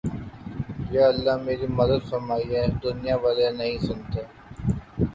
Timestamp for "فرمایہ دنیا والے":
2.09-3.49